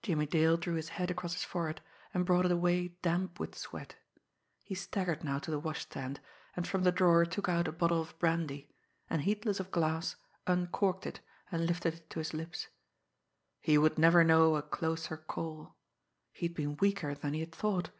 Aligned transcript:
Jimmie 0.00 0.24
Dale 0.24 0.56
drew 0.56 0.72
his 0.76 0.88
hand 0.88 1.10
across 1.10 1.34
his 1.34 1.44
forehead 1.44 1.82
and 2.14 2.24
brought 2.24 2.46
it 2.46 2.50
away 2.50 2.96
damp 3.02 3.38
with 3.38 3.54
sweat. 3.58 3.94
He 4.62 4.74
staggered 4.74 5.22
now 5.22 5.38
to 5.38 5.50
the 5.50 5.58
wash 5.58 5.82
stand, 5.82 6.18
and 6.56 6.66
from 6.66 6.82
the 6.82 6.90
drawer 6.90 7.26
took 7.26 7.46
out 7.46 7.68
a 7.68 7.72
bottle 7.72 8.00
of 8.00 8.18
brandy, 8.18 8.70
and, 9.10 9.20
heedless 9.20 9.60
of 9.60 9.70
glass, 9.70 10.16
uncorked 10.46 11.04
it, 11.04 11.20
and 11.52 11.66
lifted 11.66 11.92
it 11.92 12.08
to 12.08 12.20
his 12.20 12.32
lips. 12.32 12.68
He 13.60 13.76
would 13.76 13.98
never 13.98 14.24
know 14.24 14.56
a 14.56 14.62
closer 14.62 15.18
call! 15.18 15.76
He 16.32 16.46
had 16.46 16.54
been 16.56 16.78
weaker 16.78 17.14
than 17.14 17.34
he 17.34 17.40
had 17.40 17.54
thought! 17.54 17.90